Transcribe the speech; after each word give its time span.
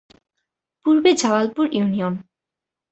পূর্বে 0.85 1.11
জালালপুর 1.13 1.65
ইউনিয়ন। 1.73 2.13